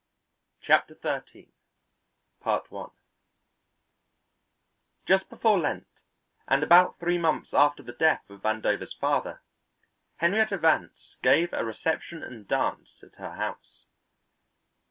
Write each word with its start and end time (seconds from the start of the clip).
Chapter 0.61 0.95
Thirteen 0.95 1.51
Just 5.05 5.29
before 5.29 5.59
Lent, 5.59 5.85
and 6.47 6.63
about 6.63 6.97
three 6.97 7.19
months 7.19 7.53
after 7.53 7.83
the 7.83 7.91
death 7.93 8.27
of 8.27 8.41
Vandover's 8.41 8.95
father, 8.95 9.43
Henrietta 10.15 10.57
Vance 10.57 11.17
gave 11.21 11.53
a 11.53 11.63
reception 11.63 12.23
and 12.23 12.47
dance 12.47 13.03
at 13.03 13.13
her 13.19 13.35
house. 13.35 13.85